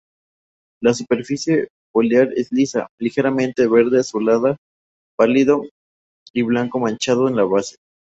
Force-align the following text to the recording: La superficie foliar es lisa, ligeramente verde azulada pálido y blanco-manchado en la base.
La 0.81 0.95
superficie 0.95 1.67
foliar 1.93 2.29
es 2.35 2.51
lisa, 2.51 2.87
ligeramente 2.99 3.67
verde 3.67 3.99
azulada 3.99 4.57
pálido 5.15 5.61
y 6.33 6.41
blanco-manchado 6.41 7.27
en 7.29 7.35
la 7.35 7.43
base. 7.43 7.75